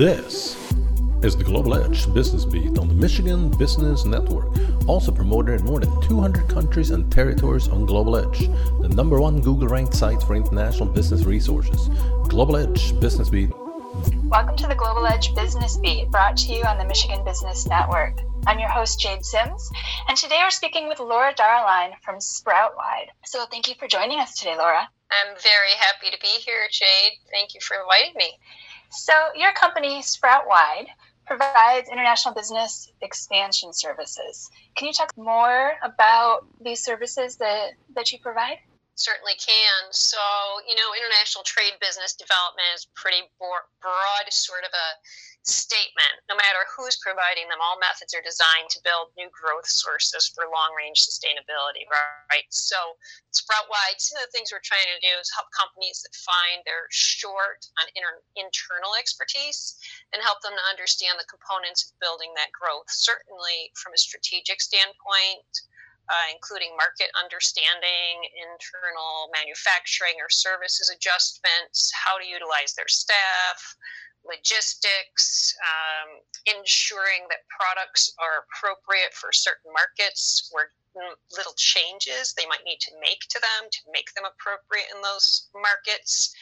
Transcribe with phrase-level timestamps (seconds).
[0.00, 0.56] This
[1.22, 4.46] is the Global Edge Business Beat on the Michigan Business Network,
[4.88, 8.48] also promoted in more than 200 countries and territories on Global Edge,
[8.80, 11.90] the number one Google ranked site for international business resources.
[12.30, 13.50] Global Edge Business Beat.
[14.24, 18.20] Welcome to the Global Edge Business Beat, brought to you on the Michigan Business Network.
[18.46, 19.70] I'm your host, Jade Sims,
[20.08, 23.12] and today we're speaking with Laura Deierlein from Sproutwide.
[23.26, 24.88] So thank you for joining us today, Laura.
[25.10, 27.18] I'm very happy to be here, Jade.
[27.30, 28.38] Thank you for inviting me.
[28.90, 30.86] So, your company, Sproutwide,
[31.26, 34.50] provides international business expansion services.
[34.74, 38.58] Can you talk more about these services that, that you provide?
[38.96, 39.92] Certainly can.
[39.92, 40.18] So,
[40.68, 44.88] you know, international trade business development is pretty broad, sort of a
[45.42, 46.20] statement.
[46.28, 50.44] No matter who's providing them, all methods are designed to build new growth sources for
[50.52, 52.44] long range sustainability, right?
[52.52, 52.76] So,
[53.32, 56.90] Sproutwide, some of the things we're trying to do is help companies that find they're
[56.92, 59.80] short on inter- internal expertise
[60.12, 62.88] and help them to understand the components of building that growth.
[62.92, 65.48] Certainly, from a strategic standpoint,
[66.10, 73.58] uh, including market understanding, internal manufacturing or services adjustments, how to utilize their staff,
[74.30, 80.70] logistics, um, ensuring that products are appropriate for certain markets where
[81.36, 85.50] little changes they might need to make to them to make them appropriate in those
[85.54, 86.34] markets.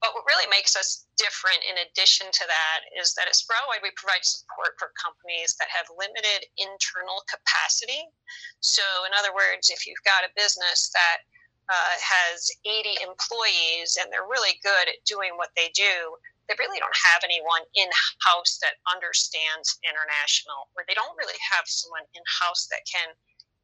[0.00, 3.94] But what really makes us different, in addition to that, is that at Sproutwide we
[3.94, 8.10] provide support for companies that have limited internal capacity.
[8.58, 11.22] So, in other words, if you've got a business that
[11.70, 16.80] uh, has 80 employees and they're really good at doing what they do, they really
[16.82, 17.88] don't have anyone in
[18.24, 23.14] house that understands international, or they don't really have someone in house that can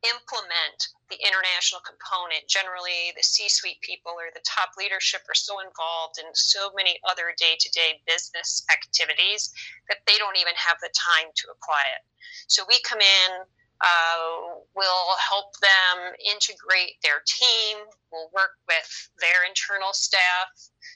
[0.07, 2.47] implement the international component.
[2.47, 7.03] Generally, the C suite people or the top leadership are so involved in so many
[7.03, 9.51] other day to day business activities
[9.91, 12.03] that they don't even have the time to apply it.
[12.47, 13.43] So we come in
[13.81, 17.87] uh, we'll help them integrate their team.
[18.11, 18.91] We'll work with
[19.23, 20.51] their internal staff,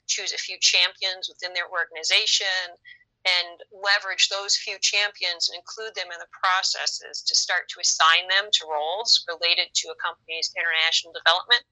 [0.08, 2.74] choose a few champions within their organization,
[3.22, 8.26] and leverage those few champions and include them in the processes to start to assign
[8.26, 11.62] them to roles related to a company's international development.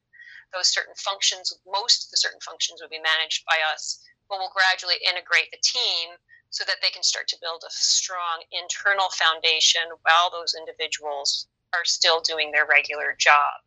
[0.55, 3.99] Those certain functions, most of the certain functions, will be managed by us,
[4.31, 6.15] but we'll gradually integrate the team
[6.51, 11.85] so that they can start to build a strong internal foundation while those individuals are
[11.85, 13.63] still doing their regular job.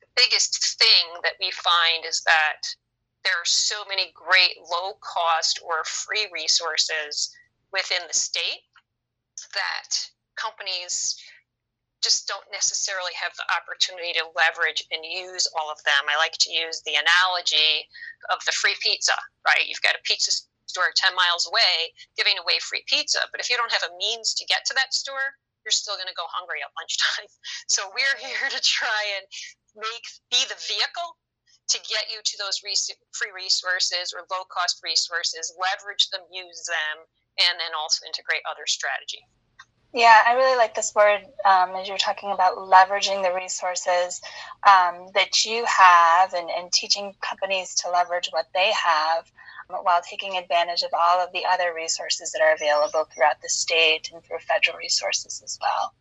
[0.00, 2.66] The biggest thing that we find is that
[3.24, 7.30] there are so many great low cost or free resources
[7.72, 8.66] within the state
[9.54, 11.16] that companies
[12.02, 16.06] just don't necessarily have the opportunity to leverage and use all of them.
[16.10, 17.88] I like to use the analogy
[18.30, 19.14] of the free pizza,
[19.46, 19.66] right?
[19.66, 20.30] You've got a pizza
[20.76, 23.24] store 10 miles away giving away free pizza.
[23.32, 25.32] But if you don't have a means to get to that store,
[25.64, 27.32] you're still going to go hungry at lunchtime.
[27.72, 29.24] So we're here to try and
[29.74, 31.16] make be the vehicle
[31.72, 36.96] to get you to those free resources or low cost resources, leverage them, use them,
[37.42, 39.24] and then also integrate other strategy.
[39.92, 44.20] Yeah, I really like this word um, as you're talking about leveraging the resources
[44.68, 49.24] um, that you have and, and teaching companies to leverage what they have
[49.68, 54.10] while taking advantage of all of the other resources that are available throughout the state
[54.12, 55.92] and through federal resources as well.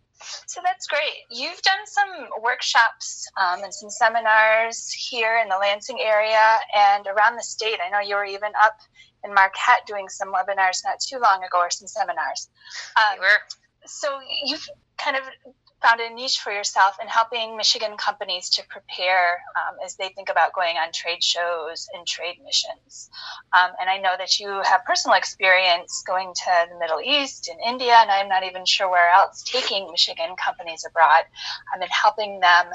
[0.48, 1.26] So that's great.
[1.30, 7.36] You've done some workshops um, and some seminars here in the Lansing area and around
[7.36, 7.80] the state.
[7.86, 8.78] I know you were even up
[9.24, 12.50] in Marquette doing some webinars not too long ago or some seminars.
[12.96, 13.42] Um, we were.
[13.86, 15.24] So you've kind of
[15.86, 20.30] found a niche for yourself in helping Michigan companies to prepare um, as they think
[20.30, 23.10] about going on trade shows and trade missions.
[23.54, 27.60] Um, and I know that you have personal experience going to the Middle East and
[27.62, 31.26] India, and I'm not even sure where else, taking Michigan companies abroad
[31.76, 32.66] um, and helping them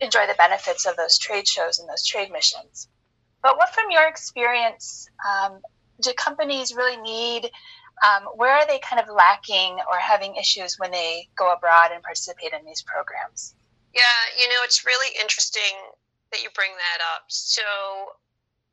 [0.00, 2.88] enjoy the benefits of those trade shows and those trade missions.
[3.42, 5.60] But what, from your experience, um,
[6.00, 7.50] do companies really need
[8.04, 12.02] um, where are they kind of lacking or having issues when they go abroad and
[12.02, 13.54] participate in these programs?
[13.94, 15.72] Yeah, you know, it's really interesting
[16.30, 17.24] that you bring that up.
[17.28, 17.64] So,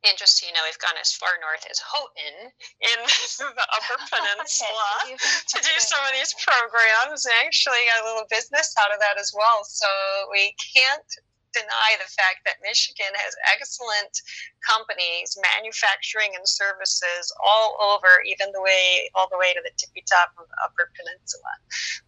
[0.03, 2.97] and just so you know, we've gone as far north as Houghton in
[3.55, 7.23] the Upper Peninsula okay, to do some of these programs.
[7.23, 9.63] And actually got a little business out of that as well.
[9.63, 9.87] So
[10.35, 11.07] we can't
[11.53, 14.21] deny the fact that Michigan has excellent
[14.65, 20.03] companies, manufacturing and services all over, even the way all the way to the tippy
[20.09, 21.53] top of the Upper Peninsula.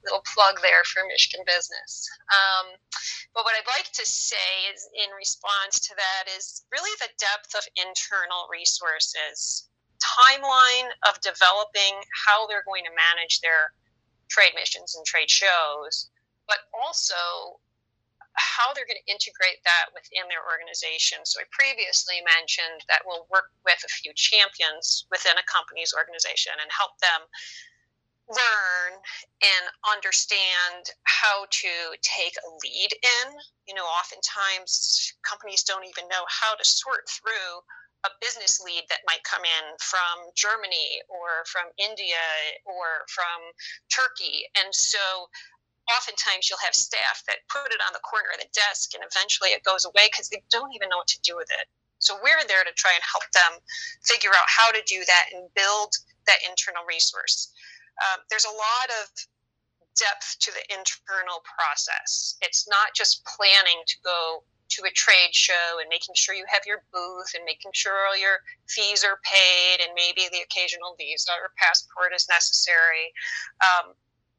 [0.04, 2.10] Little plug there for Michigan business.
[2.34, 2.76] Um,
[3.34, 7.54] but what I'd like to say is, in response to that, is really the depth
[7.54, 9.70] of internal resources
[10.06, 13.74] timeline of developing how they're going to manage their
[14.28, 16.10] trade missions and trade shows,
[16.48, 17.60] but also
[18.36, 21.24] how they're going to integrate that within their organization.
[21.24, 26.54] So I previously mentioned that we'll work with a few champions within a company's organization
[26.60, 27.24] and help them
[28.28, 28.92] learn
[29.42, 31.72] and understand how to
[32.02, 33.28] take a lead in.
[33.68, 37.62] You know, oftentimes companies don't even know how to sort through
[38.06, 42.22] a business lead that might come in from Germany or from India
[42.66, 43.42] or from
[43.90, 44.46] Turkey.
[44.54, 45.30] And so
[45.92, 49.54] oftentimes you'll have staff that put it on the corner of the desk and eventually
[49.54, 51.68] it goes away because they don't even know what to do with it.
[52.00, 53.62] So we're there to try and help them
[54.04, 55.96] figure out how to do that and build
[56.28, 57.54] that internal resource.
[58.02, 59.06] Um, there's a lot of
[59.96, 62.36] depth to the internal process.
[62.42, 66.66] It's not just planning to go to a trade show and making sure you have
[66.66, 71.32] your booth and making sure all your fees are paid and maybe the occasional visa
[71.38, 73.14] or passport is necessary.
[73.62, 73.94] Um,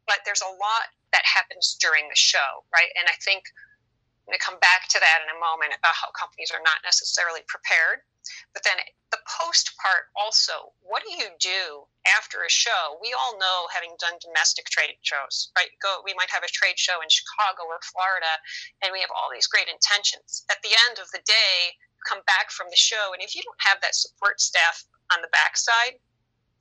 [0.06, 2.92] but there's a lot that happens during the show, right?
[3.00, 6.12] And I think I'm going to come back to that in a moment about how
[6.12, 8.04] companies are not necessarily prepared.
[8.52, 8.76] But then
[9.14, 12.98] the post part also, what do you do after a show?
[12.98, 15.70] We all know, having done domestic trade shows, right?
[15.80, 18.34] Go, we might have a trade show in Chicago or Florida,
[18.82, 20.42] and we have all these great intentions.
[20.50, 23.62] At the end of the day, come back from the show, and if you don't
[23.62, 24.84] have that support staff
[25.14, 26.02] on the backside,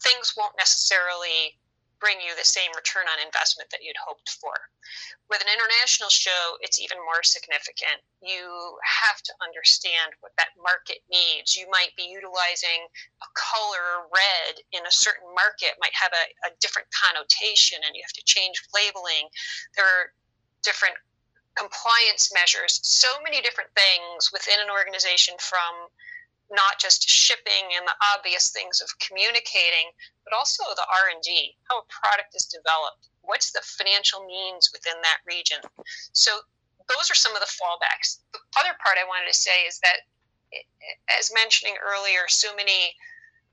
[0.05, 1.57] things won't necessarily
[1.99, 4.53] bring you the same return on investment that you'd hoped for.
[5.29, 8.03] With an international show, it's even more significant.
[8.21, 11.57] You have to understand what that market needs.
[11.57, 12.85] You might be utilizing
[13.23, 18.03] a color red in a certain market, might have a, a different connotation, and you
[18.03, 19.31] have to change labeling.
[19.75, 20.13] There are
[20.61, 20.97] different
[21.55, 25.87] compliance measures, so many different things within an organization from
[26.55, 29.91] not just shipping and the obvious things of communicating,
[30.23, 35.19] but also the R&D, how a product is developed, what's the financial means within that
[35.27, 35.59] region.
[36.15, 36.31] So
[36.87, 38.23] those are some of the fallbacks.
[38.33, 40.07] The other part I wanted to say is that,
[41.19, 42.95] as mentioning earlier, so many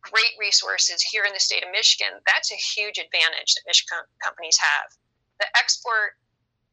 [0.02, 2.18] great resources here in the state of Michigan.
[2.26, 4.90] That's a huge advantage that Michigan companies have.
[5.38, 6.18] The export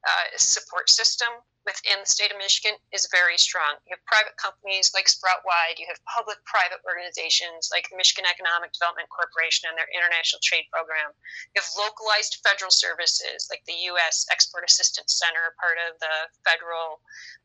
[0.07, 1.27] uh, support system
[1.67, 3.75] within the state of Michigan is very strong.
[3.83, 8.71] You have private companies like Sproutwide, you have public private organizations like the Michigan Economic
[8.71, 11.11] Development Corporation and their international trade program.
[11.53, 14.25] You have localized federal services like the U.S.
[14.31, 16.15] Export Assistance Center, part of the
[16.47, 17.03] federal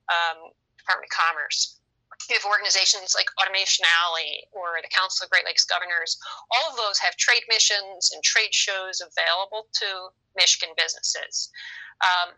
[0.09, 1.83] um, Department of Commerce.
[2.28, 6.16] You have organizations like Automation Alley or the Council of Great Lakes Governors.
[6.50, 11.50] All of those have trade missions and trade shows available to Michigan businesses.
[12.00, 12.34] Um,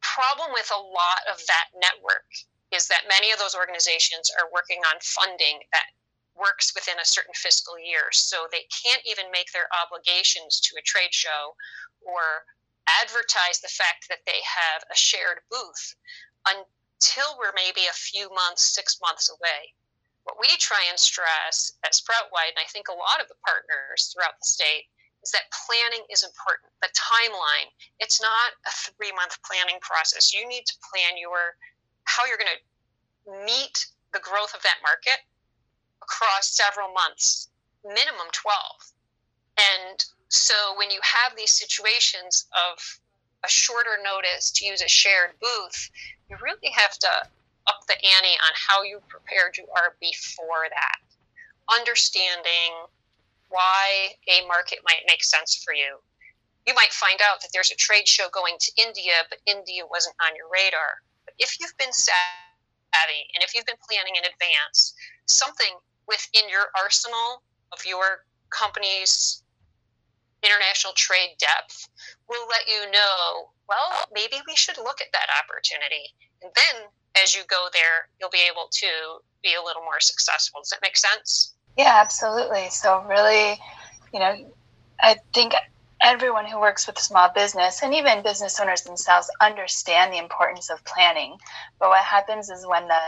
[0.00, 2.26] problem with a lot of that network
[2.74, 5.92] is that many of those organizations are working on funding that
[6.34, 8.08] works within a certain fiscal year.
[8.12, 11.54] So they can't even make their obligations to a trade show
[12.00, 12.48] or
[13.00, 15.94] advertise the fact that they have a shared booth
[17.02, 19.74] until we're maybe a few months, six months away.
[20.22, 24.14] What we try and stress at Sproutwide, and I think a lot of the partners
[24.14, 24.86] throughout the state,
[25.26, 26.70] is that planning is important.
[26.78, 30.32] The timeline, it's not a three month planning process.
[30.32, 31.58] You need to plan your
[32.04, 35.26] how you're going to meet the growth of that market
[36.02, 37.50] across several months,
[37.82, 38.54] minimum 12.
[39.58, 42.78] And so when you have these situations of
[43.44, 45.90] a shorter notice to use a shared booth,
[46.32, 47.12] you really have to
[47.68, 50.98] up the ante on how you prepared you are before that.
[51.68, 52.88] Understanding
[53.50, 56.00] why a market might make sense for you.
[56.66, 60.16] You might find out that there's a trade show going to India, but India wasn't
[60.24, 61.04] on your radar.
[61.26, 64.94] But if you've been savvy and if you've been planning in advance,
[65.26, 65.76] something
[66.08, 69.42] within your arsenal of your company's
[70.42, 71.88] international trade depth
[72.28, 76.12] will let you know, well, maybe we should look at that opportunity.
[76.42, 76.82] And then
[77.22, 78.86] as you go there, you'll be able to
[79.42, 80.60] be a little more successful.
[80.60, 81.54] Does that make sense?
[81.76, 82.68] Yeah, absolutely.
[82.68, 83.58] So, really,
[84.12, 84.34] you know,
[85.00, 85.54] I think
[86.04, 90.84] everyone who works with small business and even business owners themselves understand the importance of
[90.84, 91.36] planning.
[91.78, 93.02] But what happens is when the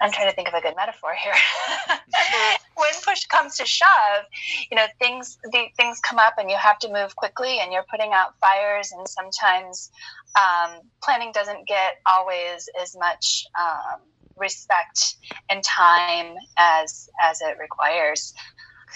[0.00, 1.34] I'm trying to think of a good metaphor here.
[2.76, 4.24] when push comes to shove,
[4.70, 7.86] you know things the, things come up and you have to move quickly, and you're
[7.90, 9.90] putting out fires, and sometimes
[10.36, 14.00] um, planning doesn't get always as much um,
[14.36, 15.16] respect
[15.50, 18.34] and time as as it requires.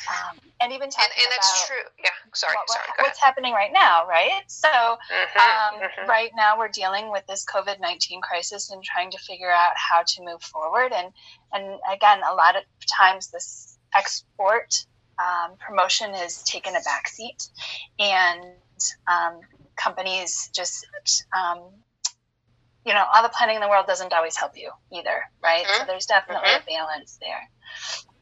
[0.08, 1.76] Um, and even talking and, and that's true.
[1.98, 2.86] Yeah, sorry, what, sorry.
[3.00, 4.42] what's happening right now, right?
[4.46, 6.08] So, mm-hmm, um, mm-hmm.
[6.08, 10.02] right now we're dealing with this COVID nineteen crisis and trying to figure out how
[10.02, 10.92] to move forward.
[10.92, 11.12] And
[11.52, 14.86] and again, a lot of times this export
[15.18, 17.50] um, promotion is taken a backseat,
[17.98, 18.44] and
[19.10, 19.40] um,
[19.76, 20.86] companies just,
[21.36, 21.60] um,
[22.84, 25.64] you know, all the planning in the world doesn't always help you either, right?
[25.64, 25.80] Mm-hmm.
[25.80, 26.68] So there's definitely mm-hmm.
[26.68, 27.48] a balance there.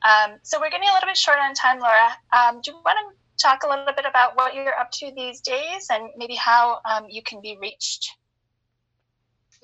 [0.05, 2.13] Um, so we're getting a little bit short on time, Laura.
[2.33, 5.41] Um, do you want to talk a little bit about what you're up to these
[5.41, 8.13] days and maybe how um, you can be reached?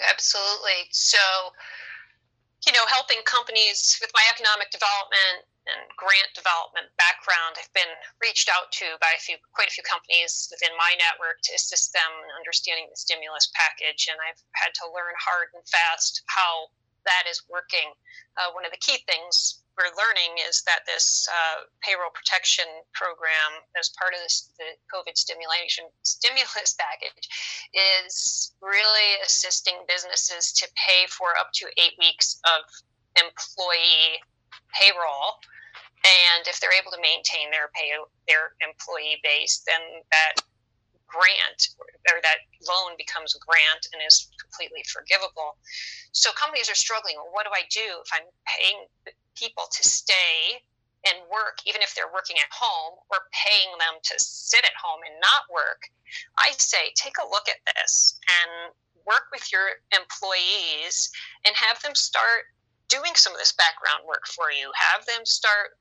[0.01, 0.89] Absolutely.
[0.91, 1.21] So,
[2.67, 7.93] you know, helping companies with my economic development and grant development background, I've been
[8.25, 11.93] reached out to by a few, quite a few companies within my network to assist
[11.93, 14.09] them in understanding the stimulus package.
[14.09, 16.73] And I've had to learn hard and fast how
[17.05, 17.93] that is working.
[18.41, 23.65] Uh, one of the key things we're learning is that this uh, payroll protection program,
[23.81, 27.25] as part of this, the COVID stimulation stimulus package,
[28.05, 32.69] is really assisting businesses to pay for up to eight weeks of
[33.17, 34.21] employee
[34.77, 35.41] payroll.
[36.05, 37.97] And if they're able to maintain their pay
[38.29, 40.45] their employee base, then that
[41.09, 41.75] grant
[42.13, 45.59] or that loan becomes a grant and is completely forgivable.
[46.13, 47.17] So companies are struggling.
[47.17, 48.79] Well, what do I do if I'm paying
[49.41, 50.61] people to stay
[51.09, 55.01] and work, even if they're working at home, or paying them to sit at home
[55.09, 55.89] and not work,
[56.37, 58.75] I say take a look at this and
[59.07, 61.11] work with your employees
[61.47, 62.53] and have them start
[62.89, 64.71] doing some of this background work for you.
[64.77, 65.79] Have them start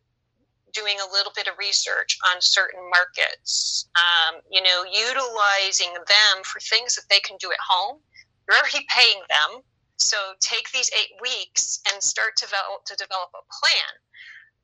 [0.72, 6.60] doing a little bit of research on certain markets, um, you know, utilizing them for
[6.60, 8.00] things that they can do at home.
[8.48, 9.62] You're already paying them
[10.00, 13.91] so take these eight weeks and start to develop, to develop a plan.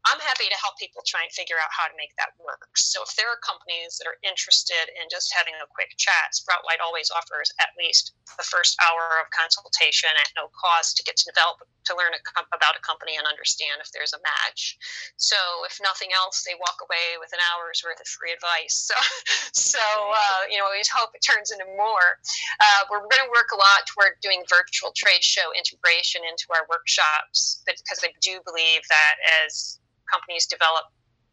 [0.05, 2.69] I'm happy to help people try and figure out how to make that work.
[2.77, 6.77] So if there are companies that are interested in just having a quick chat, Sproutwide
[6.77, 11.31] always offers at least the first hour of consultation at no cost to get to
[11.33, 12.21] develop to learn a,
[12.53, 14.77] about a company and understand if there's a match.
[15.17, 18.89] So if nothing else, they walk away with an hour's worth of free advice.
[19.55, 22.21] So, so uh, you know, we hope it turns into more.
[22.61, 26.67] Uh, we're going to work a lot toward doing virtual trade show integration into our
[26.69, 29.79] workshops because I do believe that as
[30.11, 30.85] companies develop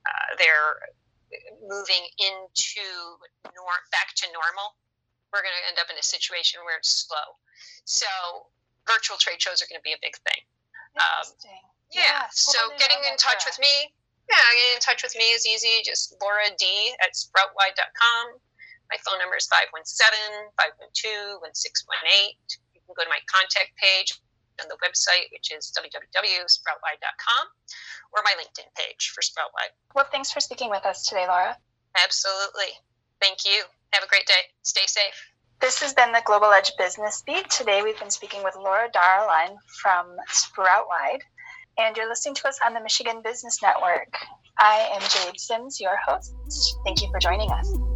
[0.07, 0.81] uh, their
[1.63, 2.87] moving into
[3.53, 4.77] nor- back to normal,
[5.33, 7.41] we're going to end up in a situation where it's slow.
[7.85, 8.07] So
[8.87, 10.41] virtual trade shows are going to be a big thing.
[10.99, 11.25] Um,
[11.93, 12.05] yeah.
[12.05, 12.23] yeah.
[12.33, 13.93] So getting in touch with me,
[14.29, 15.83] yeah, getting in touch with me is easy.
[15.85, 18.39] Just Laura D at sproutwide.com.
[18.91, 22.37] My phone number is 517 512 1618.
[22.77, 24.13] You can go to my contact page
[24.61, 27.45] on the website, which is www.sproutwide.com,
[28.13, 29.73] or my LinkedIn page for Sproutwide.
[29.97, 31.57] Well, thanks for speaking with us today, Laura.
[31.97, 32.77] Absolutely.
[33.21, 33.65] Thank you.
[33.93, 34.53] Have a great day.
[34.63, 35.17] Stay safe.
[35.63, 37.49] This has been the Global Edge Business Beat.
[37.49, 41.21] Today we've been speaking with Laura Deierlein from Sproutwide,
[41.79, 44.13] and you're listening to us on the Michigan Business Network.
[44.59, 46.35] I am Jade Sims, your host.
[46.85, 47.92] Thank you for joining us.